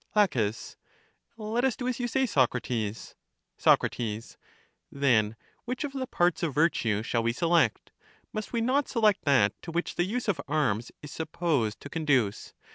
La, 0.15 0.25
Let 1.37 1.63
us 1.63 1.75
do 1.75 1.87
as 1.87 1.99
you 1.99 2.07
say, 2.07 2.25
Socrates. 2.25 3.13
Soc, 3.59 3.83
Then 4.91 5.35
which 5.65 5.83
of 5.83 5.93
the 5.93 6.07
parts 6.07 6.41
of 6.41 6.55
virtue 6.55 7.03
shall 7.03 7.21
we 7.21 7.31
select? 7.33 7.91
Must 8.33 8.51
we 8.51 8.61
not 8.61 8.87
select 8.87 9.25
that 9.25 9.53
to 9.61 9.71
which 9.71 9.93
the 9.97 10.03
use 10.03 10.27
of 10.27 10.41
arms 10.47 10.91
is 11.03 11.11
supposed 11.11 11.79
to 11.81 11.89
conduce? 11.91 12.55